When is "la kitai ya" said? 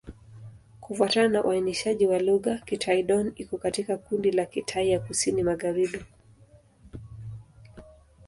4.31-4.99